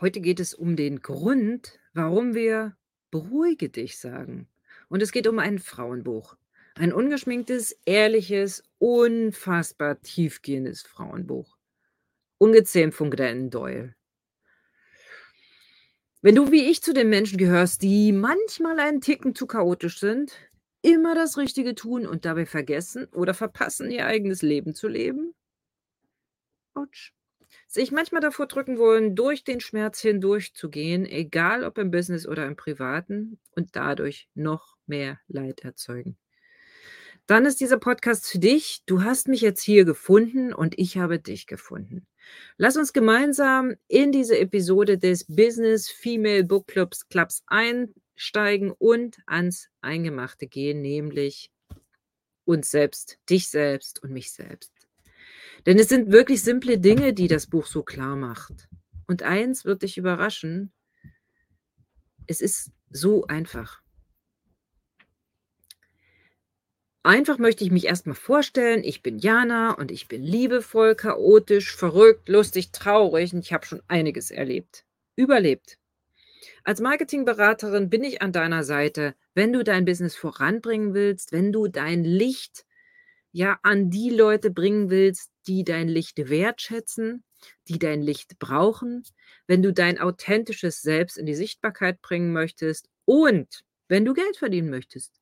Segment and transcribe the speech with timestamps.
[0.00, 2.76] Heute geht es um den Grund, warum wir
[3.12, 4.48] „beruhige dich“ sagen.
[4.88, 6.36] Und es geht um ein Frauenbuch.
[6.74, 11.56] Ein ungeschminktes, ehrliches, unfassbar tiefgehendes Frauenbuch.
[12.38, 13.94] Ungezähmt von Glennon Doyle.
[16.22, 20.32] Wenn du wie ich zu den Menschen gehörst, die manchmal einen Ticken zu chaotisch sind,
[20.82, 25.34] immer das Richtige tun und dabei vergessen oder verpassen, ihr eigenes Leben zu leben?
[26.76, 27.12] Autsch.
[27.66, 32.56] Sich manchmal davor drücken wollen, durch den Schmerz hindurchzugehen, egal ob im Business oder im
[32.56, 36.16] Privaten und dadurch noch mehr Leid erzeugen.
[37.26, 38.82] Dann ist dieser Podcast für dich.
[38.84, 42.06] Du hast mich jetzt hier gefunden und ich habe dich gefunden.
[42.58, 49.68] Lass uns gemeinsam in diese Episode des Business Female Book Clubs Clubs einsteigen und ans
[49.80, 51.50] Eingemachte gehen, nämlich
[52.44, 54.73] uns selbst, dich selbst und mich selbst.
[55.66, 58.68] Denn es sind wirklich simple Dinge, die das Buch so klar macht.
[59.06, 60.72] Und eins wird dich überraschen,
[62.26, 63.82] es ist so einfach.
[67.02, 72.30] Einfach möchte ich mich erstmal vorstellen, ich bin Jana und ich bin liebevoll, chaotisch, verrückt,
[72.30, 74.86] lustig, traurig und ich habe schon einiges erlebt.
[75.14, 75.78] Überlebt.
[76.62, 81.68] Als Marketingberaterin bin ich an deiner Seite, wenn du dein Business voranbringen willst, wenn du
[81.68, 82.64] dein Licht
[83.32, 87.24] ja an die Leute bringen willst, die dein Licht wertschätzen,
[87.68, 89.02] die dein Licht brauchen,
[89.46, 94.70] wenn du dein authentisches Selbst in die Sichtbarkeit bringen möchtest und wenn du Geld verdienen
[94.70, 95.20] möchtest.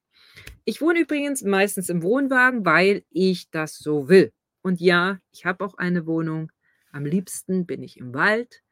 [0.64, 4.33] Ich wohne übrigens meistens im Wohnwagen, weil ich das so will.
[4.62, 6.53] Und ja, ich habe auch eine Wohnung.
[6.92, 8.62] Am liebsten bin ich im Wald,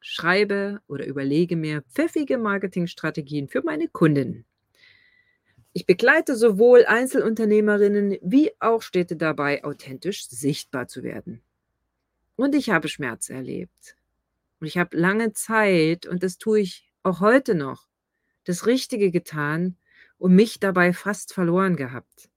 [0.00, 4.46] schreibe oder überlege mir pfiffige Marketingstrategien für meine Kunden.
[5.76, 11.42] Ich begleite sowohl Einzelunternehmerinnen wie auch Städte dabei, authentisch sichtbar zu werden.
[12.34, 13.94] Und ich habe Schmerz erlebt.
[14.58, 17.88] Und ich habe lange Zeit, und das tue ich auch heute noch,
[18.44, 19.76] das Richtige getan,
[20.16, 22.30] und mich dabei fast verloren gehabt.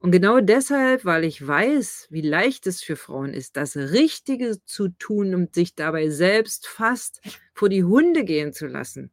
[0.00, 4.88] Und genau deshalb, weil ich weiß, wie leicht es für Frauen ist, das Richtige zu
[4.88, 7.20] tun und sich dabei selbst fast
[7.54, 9.12] vor die Hunde gehen zu lassen.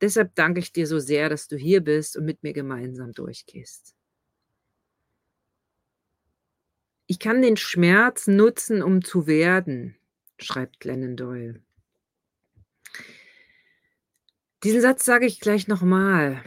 [0.00, 3.94] Deshalb danke ich dir so sehr, dass du hier bist und mit mir gemeinsam durchgehst.
[7.06, 9.96] Ich kann den Schmerz nutzen, um zu werden,
[10.38, 11.60] schreibt Glennon Doyle.
[14.62, 16.42] Diesen Satz sage ich gleich nochmal.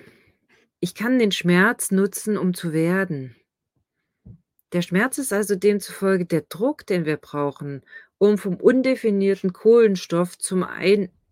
[0.80, 3.36] Ich kann den Schmerz nutzen, um zu werden.
[4.72, 7.84] Der Schmerz ist also demzufolge der Druck, den wir brauchen,
[8.18, 10.64] um vom undefinierten Kohlenstoff zum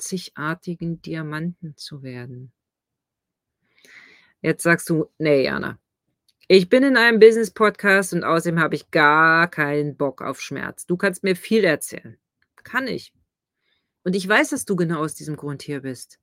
[0.01, 2.51] einzigartigen Diamanten zu werden.
[4.41, 5.77] Jetzt sagst du, nee, Jana,
[6.47, 10.85] ich bin in einem Business-Podcast und außerdem habe ich gar keinen Bock auf Schmerz.
[10.87, 12.17] Du kannst mir viel erzählen.
[12.63, 13.13] Kann ich.
[14.03, 16.19] Und ich weiß, dass du genau aus diesem Grund hier bist.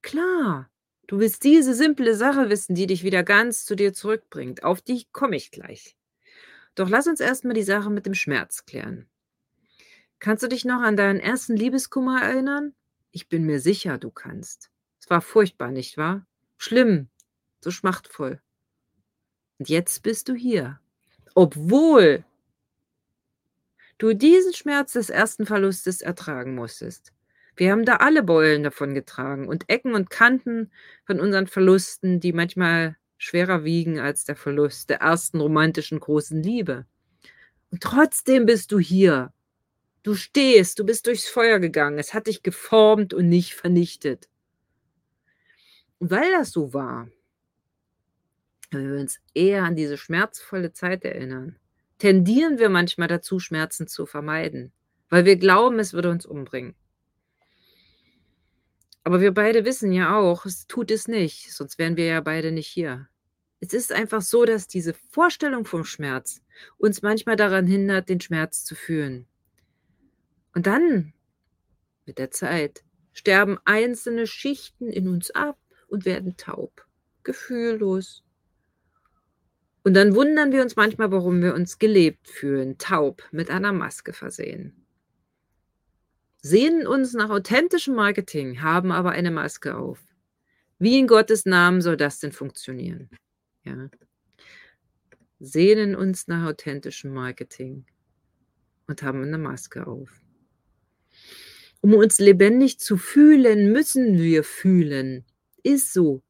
[0.00, 0.70] Klar,
[1.06, 4.64] du willst diese simple Sache wissen, die dich wieder ganz zu dir zurückbringt.
[4.64, 5.96] Auf die komme ich gleich.
[6.74, 9.06] Doch lass uns erstmal die Sache mit dem Schmerz klären.
[10.18, 12.74] Kannst du dich noch an deinen ersten Liebeskummer erinnern?
[13.12, 14.70] Ich bin mir sicher, du kannst.
[15.00, 16.26] Es war furchtbar, nicht wahr?
[16.58, 17.08] Schlimm,
[17.60, 18.40] so schmachtvoll.
[19.58, 20.80] Und jetzt bist du hier.
[21.34, 22.24] Obwohl
[23.98, 27.12] du diesen Schmerz des ersten Verlustes ertragen musstest.
[27.56, 30.70] Wir haben da alle Beulen davon getragen und Ecken und Kanten
[31.06, 36.84] von unseren Verlusten, die manchmal schwerer wiegen als der Verlust der ersten romantischen großen Liebe.
[37.70, 39.32] Und trotzdem bist du hier.
[40.06, 41.98] Du stehst, du bist durchs Feuer gegangen.
[41.98, 44.28] Es hat dich geformt und nicht vernichtet.
[45.98, 47.08] Und weil das so war,
[48.70, 51.56] wenn wir uns eher an diese schmerzvolle Zeit erinnern,
[51.98, 54.70] tendieren wir manchmal dazu, Schmerzen zu vermeiden,
[55.08, 56.76] weil wir glauben, es würde uns umbringen.
[59.02, 62.52] Aber wir beide wissen ja auch, es tut es nicht, sonst wären wir ja beide
[62.52, 63.08] nicht hier.
[63.58, 66.42] Es ist einfach so, dass diese Vorstellung vom Schmerz
[66.76, 69.26] uns manchmal daran hindert, den Schmerz zu fühlen.
[70.56, 71.12] Und dann,
[72.04, 72.82] mit der Zeit,
[73.12, 76.84] sterben einzelne Schichten in uns ab und werden taub,
[77.22, 78.24] gefühllos.
[79.84, 84.12] Und dann wundern wir uns manchmal, warum wir uns gelebt fühlen, taub, mit einer Maske
[84.12, 84.86] versehen
[86.46, 90.00] sehnen uns nach authentischem Marketing, haben aber eine Maske auf.
[90.78, 93.10] Wie in Gottes Namen soll das denn funktionieren?
[93.64, 93.88] Ja.
[95.40, 97.84] Sehnen uns nach authentischem Marketing
[98.86, 100.22] und haben eine Maske auf.
[101.80, 105.24] Um uns lebendig zu fühlen, müssen wir fühlen.
[105.62, 106.22] Ist so.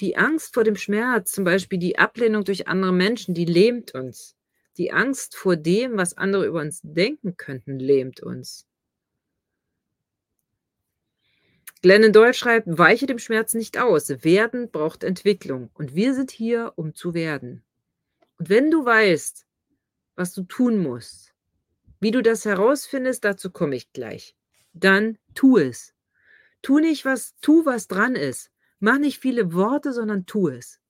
[0.00, 4.36] Die Angst vor dem Schmerz, zum Beispiel die Ablehnung durch andere Menschen, die lähmt uns.
[4.78, 8.66] Die Angst vor dem, was andere über uns denken könnten, lähmt uns.
[11.82, 14.10] Glennon Doyle schreibt, weiche dem Schmerz nicht aus.
[14.22, 15.70] Werden braucht Entwicklung.
[15.74, 17.62] Und wir sind hier, um zu werden.
[18.38, 19.46] Und wenn du weißt,
[20.14, 21.34] was du tun musst,
[22.00, 24.34] wie du das herausfindest, dazu komme ich gleich.
[24.72, 25.94] Dann tu es.
[26.62, 28.50] Tu nicht was, tu was dran ist.
[28.78, 30.80] Mach nicht viele Worte, sondern tu es.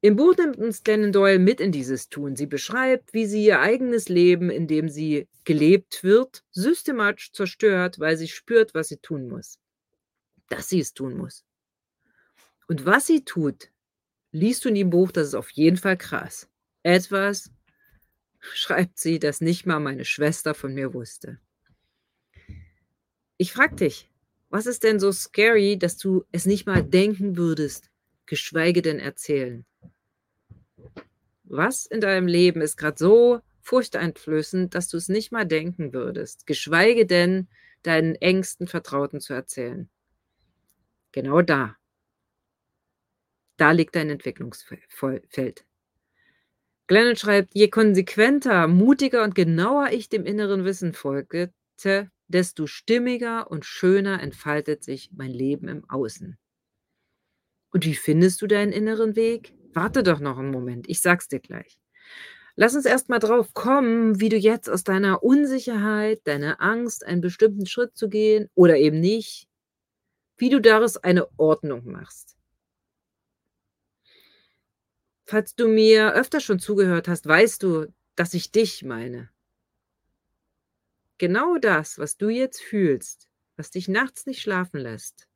[0.00, 2.36] Im Buch nimmt uns Glennon Doyle mit in dieses Tun.
[2.36, 8.16] Sie beschreibt, wie sie ihr eigenes Leben, in dem sie gelebt wird, systematisch zerstört, weil
[8.16, 9.58] sie spürt, was sie tun muss.
[10.48, 11.44] Dass sie es tun muss.
[12.68, 13.70] Und was sie tut,
[14.30, 16.48] liest du in dem Buch, das ist auf jeden Fall krass.
[16.84, 17.50] Etwas,
[18.40, 21.38] schreibt sie, das nicht mal meine Schwester von mir wusste.
[23.36, 24.10] Ich frag dich,
[24.50, 27.90] was ist denn so scary, dass du es nicht mal denken würdest,
[28.26, 29.64] geschweige denn erzählen?
[31.44, 36.46] Was in deinem Leben ist gerade so furchteinflößend, dass du es nicht mal denken würdest,
[36.46, 37.48] geschweige denn
[37.82, 39.88] deinen engsten Vertrauten zu erzählen?
[41.12, 41.76] Genau da.
[43.56, 45.64] Da liegt dein Entwicklungsfeld.
[46.88, 51.52] Glennon schreibt, je konsequenter, mutiger und genauer ich dem inneren Wissen folgte,
[52.28, 56.38] desto stimmiger und schöner entfaltet sich mein Leben im Außen.
[57.72, 59.54] Und wie findest du deinen inneren Weg?
[59.74, 61.78] Warte doch noch einen Moment, ich sag's dir gleich.
[62.56, 67.20] Lass uns erst mal drauf kommen, wie du jetzt aus deiner Unsicherheit, deiner Angst, einen
[67.20, 69.46] bestimmten Schritt zu gehen oder eben nicht,
[70.38, 72.37] wie du daraus eine Ordnung machst.
[75.30, 79.28] Falls du mir öfter schon zugehört hast, weißt du, dass ich dich meine.
[81.18, 85.28] Genau das, was du jetzt fühlst, was dich nachts nicht schlafen lässt,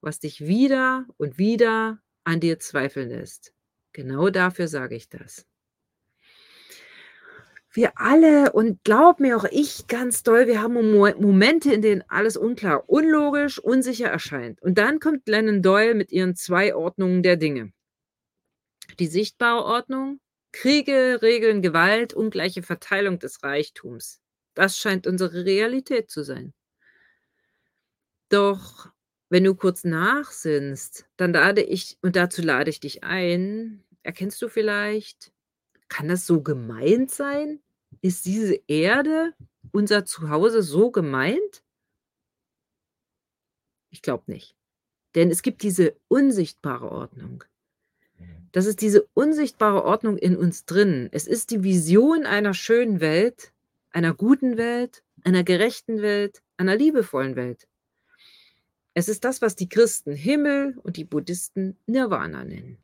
[0.00, 3.52] was dich wieder und wieder an dir zweifeln lässt.
[3.92, 5.46] Genau dafür sage ich das.
[7.72, 12.36] Wir alle, und glaub mir auch ich ganz doll, wir haben Momente, in denen alles
[12.36, 14.62] unklar, unlogisch, unsicher erscheint.
[14.62, 17.72] Und dann kommt Lennon Doyle mit ihren zwei Ordnungen der Dinge.
[18.98, 20.20] Die sichtbare Ordnung,
[20.52, 24.20] Kriege, Regeln, Gewalt, ungleiche Verteilung des Reichtums.
[24.54, 26.52] Das scheint unsere Realität zu sein.
[28.28, 28.90] Doch
[29.30, 34.48] wenn du kurz nachsinnst, dann lade ich, und dazu lade ich dich ein, erkennst du
[34.48, 35.32] vielleicht,
[35.88, 37.60] kann das so gemeint sein?
[38.00, 39.34] Ist diese Erde,
[39.72, 41.62] unser Zuhause, so gemeint?
[43.90, 44.56] Ich glaube nicht.
[45.14, 47.44] Denn es gibt diese unsichtbare Ordnung.
[48.52, 51.08] Das ist diese unsichtbare Ordnung in uns drin.
[51.12, 53.52] Es ist die Vision einer schönen Welt,
[53.90, 57.66] einer guten Welt, einer gerechten Welt, einer liebevollen Welt.
[58.94, 62.78] Es ist das, was die Christen Himmel und die Buddhisten Nirvana nennen.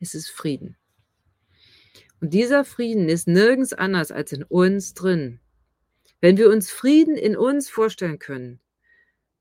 [0.00, 0.76] Es ist Frieden.
[2.20, 5.40] Und dieser Frieden ist nirgends anders als in uns drin.
[6.20, 8.60] Wenn wir uns Frieden in uns vorstellen können,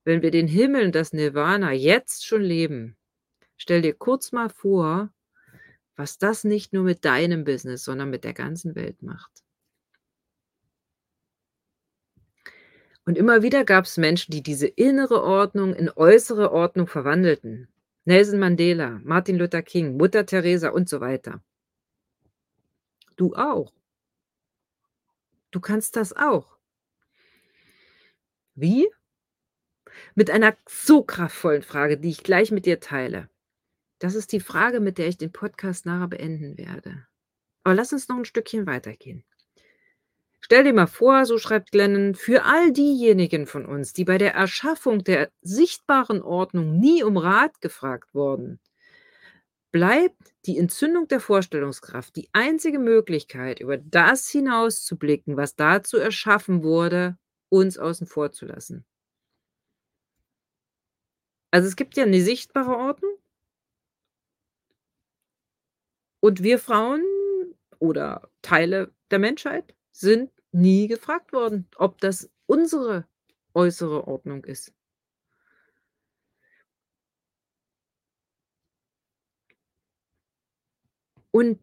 [0.03, 2.95] wenn wir den Himmel und das Nirvana jetzt schon leben,
[3.57, 5.12] stell dir kurz mal vor,
[5.95, 9.44] was das nicht nur mit deinem Business, sondern mit der ganzen Welt macht.
[13.06, 17.69] Und immer wieder gab es Menschen, die diese innere Ordnung in äußere Ordnung verwandelten.
[18.04, 21.42] Nelson Mandela, Martin Luther King, Mutter Teresa und so weiter.
[23.15, 23.74] Du auch.
[25.51, 26.57] Du kannst das auch.
[28.56, 28.90] Wie?
[30.14, 33.30] Mit einer so kraftvollen Frage, die ich gleich mit dir teile.
[33.99, 37.07] Das ist die Frage, mit der ich den Podcast nachher beenden werde.
[37.63, 39.23] Aber lass uns noch ein Stückchen weitergehen.
[40.39, 44.33] Stell dir mal vor, so schreibt Glennon, für all diejenigen von uns, die bei der
[44.33, 48.59] Erschaffung der sichtbaren Ordnung nie um Rat gefragt wurden,
[49.71, 57.18] bleibt die Entzündung der Vorstellungskraft die einzige Möglichkeit, über das hinauszublicken, was dazu erschaffen wurde,
[57.49, 58.85] uns außen vor zu lassen.
[61.51, 63.18] Also es gibt ja eine sichtbare Ordnung
[66.27, 67.05] und wir Frauen
[67.79, 73.07] oder Teile der Menschheit sind nie gefragt worden, ob das unsere
[73.53, 74.73] äußere Ordnung ist.
[81.31, 81.61] Und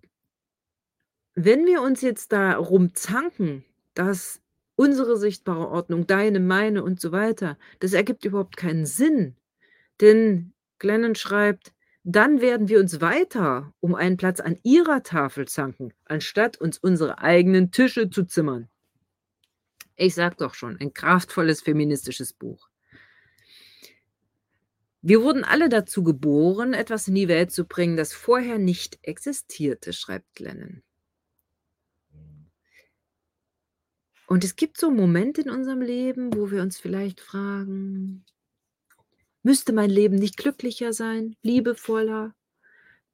[1.34, 4.40] wenn wir uns jetzt darum zanken, dass
[4.76, 9.36] unsere sichtbare Ordnung, deine, meine und so weiter, das ergibt überhaupt keinen Sinn.
[10.00, 11.73] Denn Glennon schreibt,
[12.04, 17.18] dann werden wir uns weiter um einen Platz an ihrer Tafel zanken, anstatt uns unsere
[17.18, 18.68] eigenen Tische zu zimmern.
[19.96, 22.68] Ich sag doch schon, ein kraftvolles feministisches Buch.
[25.00, 29.94] Wir wurden alle dazu geboren, etwas in die Welt zu bringen, das vorher nicht existierte,
[29.94, 30.82] schreibt Glennon.
[34.26, 38.24] Und es gibt so Momente in unserem Leben, wo wir uns vielleicht fragen:
[39.46, 42.34] „Müsste mein Leben nicht glücklicher sein, liebevoller?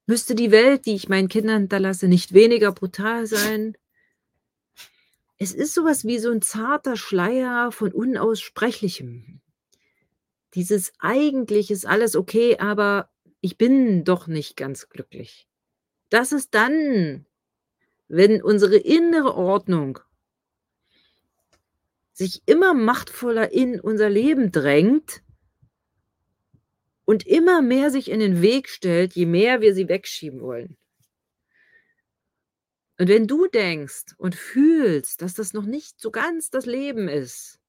[0.07, 3.77] Müsste die Welt, die ich meinen Kindern hinterlasse, nicht weniger brutal sein?“
[5.39, 9.41] Es ist so was wie so 'n zarter Schleier von Unaussprechlichem.
[10.55, 13.09] Dieses: „Eigentlich ist alles okay, aber
[13.41, 15.49] ich bin doch nicht ganz glücklich.“
[16.11, 17.27] Das ist dann,
[18.09, 20.01] wenn unsere innere Ordnung
[22.13, 25.23] sich immer machtvoller in unser Leben drängt
[27.11, 30.77] und immer mehr sich in den Weg stellt, je mehr wir sie wegschieben wollen.
[32.99, 37.61] Und wenn du denkst und fühlst, dass das noch nicht so ganz das Leben ist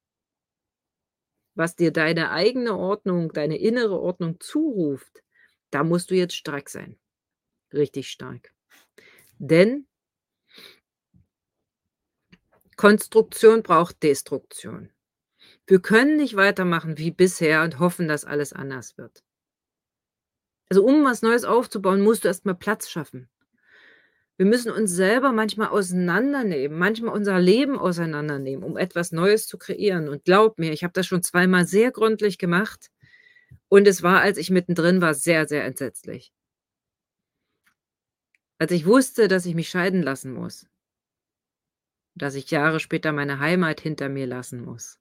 [1.55, 5.23] was dir deine eigene Ordnung, deine innere Ordnung zuruft,
[5.69, 6.97] da musst du jetzt stark sein.
[7.73, 8.53] Richtig stark.
[9.37, 9.87] Denn
[12.75, 14.91] Konstruktion braucht Destruktion.
[15.67, 19.23] Wir können nicht weitermachen wie bisher und hoffen, dass alles anders wird.
[20.71, 23.27] Also, um was Neues aufzubauen, musst du erst mal Platz schaffen.
[24.37, 30.07] Wir müssen uns selber manchmal auseinandernehmen, manchmal unser Leben auseinandernehmen, um etwas Neues zu kreieren.
[30.07, 32.89] Und glaub mir, ich habe das schon zweimal sehr gründlich gemacht
[33.67, 36.31] und es war, als ich mittendrin war, sehr, sehr entsetzlich.
[38.57, 40.67] Als ich wusste, dass ich mich scheiden lassen muss
[42.15, 44.99] dass ich Jahre später meine Heimat hinter mir lassen muss,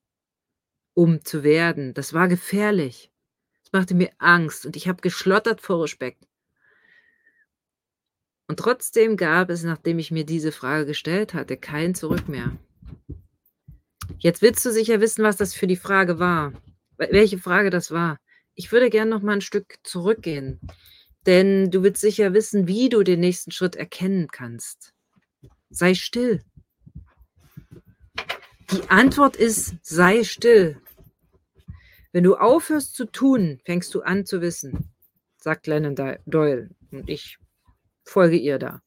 [0.95, 1.95] um zu werden.
[1.95, 3.10] Das war gefährlich.
[3.73, 6.27] Machte mir Angst und ich habe geschlottert vor Respekt.
[8.49, 12.57] Und trotzdem gab es, nachdem ich mir diese Frage gestellt hatte, kein Zurück mehr.
[14.19, 16.53] Jetzt willst du sicher wissen, was das für die Frage war.
[16.97, 18.19] Welche Frage das war.
[18.57, 20.61] Ich würde gern noch mal 'n Stück zurückgehen,
[21.27, 24.93] denn du willst sicher wissen, wie du den nächsten Schritt erkennen kannst.
[25.71, 26.43] Sei still.
[28.73, 30.81] Die Antwort ist: Sei still.
[32.12, 34.90] Wenn du aufhörst zu tun, fängst du an zu wissen,
[35.37, 35.95] sagt Glennon
[36.26, 37.38] Doyle und ich
[38.05, 38.83] folge ihr da.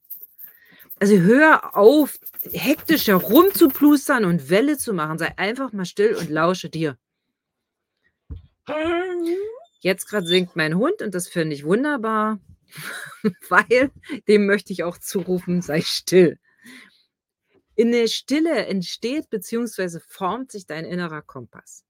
[1.00, 2.20] Also hör auf,
[2.52, 5.18] hektisch herumzuplustern und Welle zu machen.
[5.18, 6.98] Sei einfach mal still und lausche dir.
[9.80, 12.40] Jetzt gerade singt mein Hund und das finde ich wunderbar,
[13.50, 13.92] weil
[14.28, 16.40] dem möchte ich auch zurufen, sei still.
[17.76, 20.00] In der Stille entsteht bzw.
[20.08, 21.84] formt sich dein innerer Kompass.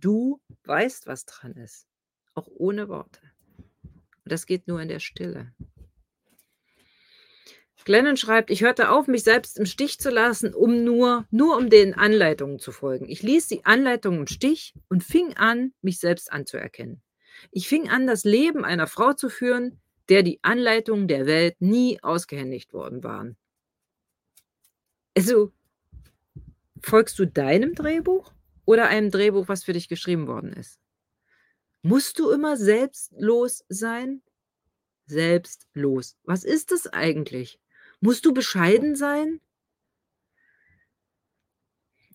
[0.00, 1.86] Du weißt, was dran ist,
[2.34, 3.20] auch ohne Worte.
[3.82, 5.52] Und das geht nur in der Stille.
[7.88, 11.70] Glennon schreibt: „Ich hörte auf, mich selbst im Stich zu lassen, um nur nur um
[11.70, 13.08] den Anleitungen zu folgen.
[13.08, 17.00] Ich ließ die Anleitungen im Stich und fing an, mich selbst anzuerkennen.
[17.50, 21.98] Ich fing an, das Leben einer Frau zu führen, der die Anleitungen der Welt nie
[22.02, 23.38] ausgehändigt worden waren.“
[25.16, 25.50] Also
[26.82, 28.34] folgst du deinem Drehbuch
[28.68, 30.78] oder einem Drehbuch, was für dich geschrieben worden ist?
[31.80, 34.20] Musst du immer selbstlos sein?
[35.06, 36.18] Selbstlos.
[36.24, 37.58] Was ist das eigentlich?
[38.00, 39.40] Musst du bescheiden sein?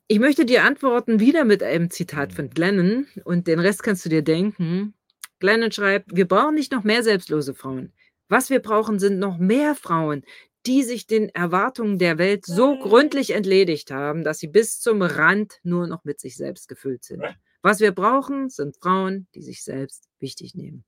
[0.08, 4.10] Ich möchte dir antworten wieder mit einem Zitat von Glennon und den Rest kannst du
[4.10, 4.94] dir denken.
[5.40, 7.94] Glennon schreibt: „Wir brauchen nicht noch mehr selbstlose Frauen.
[8.30, 10.24] Was wir brauchen, sind noch mehr Frauen,
[10.66, 15.60] die sich den Erwartungen der Welt so gründlich entledigt haben, dass sie bis zum Rand
[15.64, 17.24] nur noch mit sich selbst gefüllt sind.
[17.62, 20.86] Was wir brauchen, sind Frauen, die sich selbst wichtig nehmen.“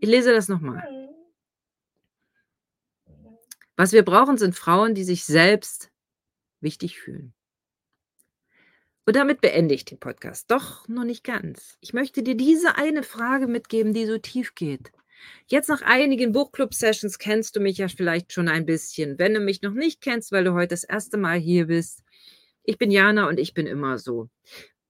[0.00, 0.82] Ich lese das noch mal.
[3.76, 5.90] Was wir brauchen, sind Frauen, die sich selbst
[6.60, 7.32] wichtig fühlen.
[9.06, 10.50] Und damit beende ich den Podcast.
[10.50, 11.78] Doch noch nicht ganz.
[11.80, 14.92] Ich möchte dir diese eine Frage mitgeben, die so tief geht.
[15.46, 19.18] Jetzt nach einigen Buchclub-Sessions kennst du mich ja vielleicht schon ein bisschen.
[19.18, 22.02] Wenn du mich noch nicht kennst, weil du heute das erste Mal hier bist,
[22.64, 24.28] ich bin Jana und ich bin immer so.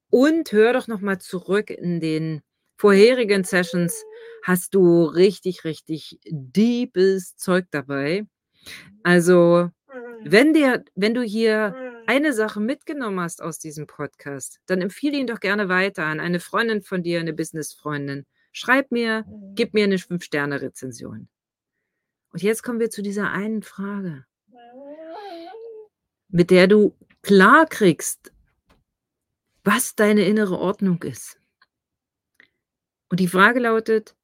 [0.09, 2.41] Und hör doch noch mal zurück in den
[2.77, 4.03] vorherigen Sessions
[4.43, 8.25] hast du richtig, richtig deepes Zeug dabei.
[9.03, 9.69] Also,
[10.23, 11.75] wenn dir wenn du hier
[12.07, 16.39] eine Sache mitgenommen hast aus diesem Podcast, dann empfehle ihn doch gerne weiter an eine
[16.39, 18.25] Freundin von dir, eine Businessfreundin.
[18.51, 19.25] Schreib mir,
[19.55, 21.27] gib mir 'ne 5-Sterne-Rezension.
[22.31, 24.25] Und jetzt kommen wir zu dieser einen Frage
[26.31, 28.31] mit der du klar kriegst
[29.65, 31.39] was deine innere Ordnung ist.
[33.09, 34.15] Und die Frage lautet: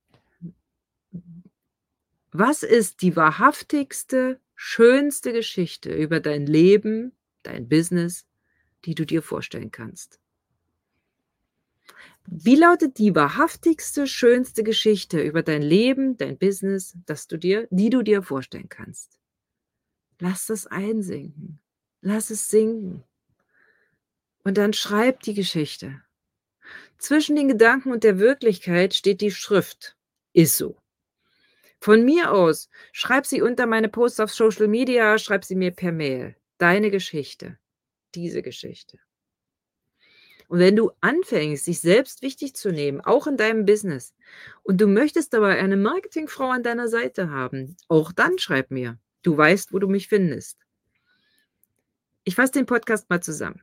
[2.31, 7.11] Was ist die wahrhaftigste, schönste Geschichte über dein Leben,
[7.43, 8.25] dein Business,
[8.85, 10.19] die du dir vorstellen kannst?
[12.27, 17.89] Wie lautet die wahrhaftigste, schönste Geschichte über dein Leben, dein Business, das du dir die
[17.89, 19.19] du dir vorstellen kannst?
[20.19, 21.59] Lass das einsinken.
[22.01, 23.03] Lass es sinken.
[24.43, 26.01] Und dann schreib die Geschichte.
[26.97, 29.95] Zwischen den Gedanken und der Wirklichkeit steht die Schrift.
[30.33, 30.77] Ist so.
[31.79, 35.91] Von mir aus, schreib sie unter meine Posts auf Social Media, schreib sie mir per
[35.91, 36.35] Mail.
[36.57, 37.59] Deine Geschichte.
[38.15, 38.99] Diese Geschichte.
[40.47, 44.13] Und wenn du anfängst, dich selbst wichtig zu nehmen, auch in deinem Business,
[44.63, 48.97] und du möchtest dabei eine Marketingfrau an deiner Seite haben, auch dann schreib mir.
[49.23, 50.57] Du weißt, wo du mich findest.
[52.23, 53.61] Ich fasse den Podcast mal zusammen.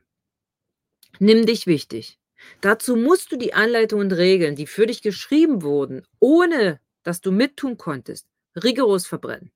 [1.19, 2.19] Nimm dich wichtig.
[2.61, 7.31] Dazu musst du die Anleitungen und Regeln, die für dich geschrieben wurden, ohne dass du
[7.31, 9.51] mittun konntest, rigoros verbrennen.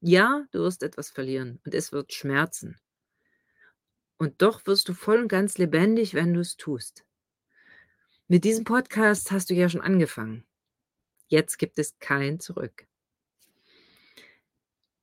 [0.00, 2.76] Ja, du wirst etwas verlieren und es wird schmerzen.
[4.22, 7.04] Und doch wirst du voll und ganz lebendig, wenn du es tust.
[8.28, 10.44] Mit diesem Podcast hast du ja schon angefangen.
[11.26, 12.86] Jetzt gibt es kein Zurück.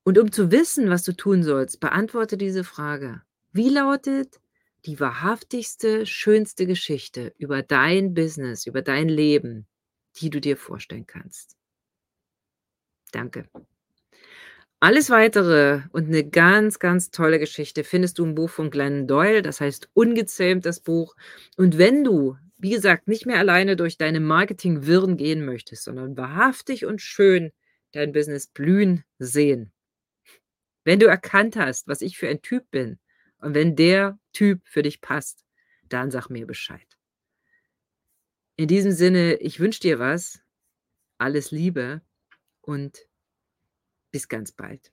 [0.04, 3.22] Und um zu wissen, was du tun sollst, beantworte diese Frage.
[3.52, 4.40] Wie lautet
[4.86, 9.68] die wahrhaftigste, schönste Geschichte über dein Business, über dein Leben,
[10.16, 11.58] die du dir vorstellen kannst?
[13.12, 13.50] Danke.
[14.82, 19.42] Alles Weitere und eine ganz, ganz tolle Geschichte findest du im Buch von Glennon Doyle,
[19.42, 21.18] das heißt Ungezähmt das Buch.
[21.58, 26.86] Und wenn du, wie gesagt, nicht mehr alleine durch deine Marketing-Wirren gehen möchtest, sondern wahrhaftig
[26.86, 27.52] und schön
[27.92, 29.74] dein Business blühen sehen.
[30.86, 33.00] Wenn du erkannt hast, was ich für ein Typ bin
[33.40, 35.44] und wenn der Typ für dich passt,
[35.90, 36.88] dann sag mir Bescheid.
[38.56, 40.42] In diesem Sinne, ich wünsche dir was,
[41.18, 42.02] alles Liebe
[42.62, 43.09] und
[44.12, 44.92] bis ganz bald.